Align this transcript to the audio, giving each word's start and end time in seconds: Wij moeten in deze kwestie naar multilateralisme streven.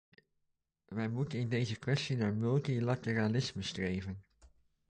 Wij 0.85 1.07
moeten 1.09 1.39
in 1.39 1.49
deze 1.49 1.75
kwestie 1.75 2.17
naar 2.17 2.33
multilateralisme 2.33 3.61
streven. 3.61 4.23